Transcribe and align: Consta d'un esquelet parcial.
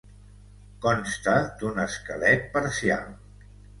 Consta 0.85 1.35
d'un 1.59 1.77
esquelet 1.85 2.49
parcial. 2.57 3.07